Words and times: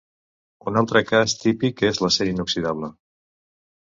Un 0.69 0.77
altre 0.79 1.01
cas 1.09 1.35
típic 1.43 1.83
és 1.89 1.99
l'acer 2.05 2.27
inoxidable. 2.31 2.91